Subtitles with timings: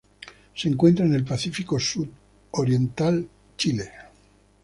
[0.55, 3.91] Se encuentra en el Pacífico suroriental: Chile.